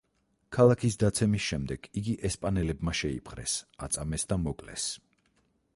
[0.55, 3.57] ქალაქის დაცემის შემდეგ იგი ესპანელებმა შეიპყრეს,
[3.89, 4.89] აწამეს და მოკლეს.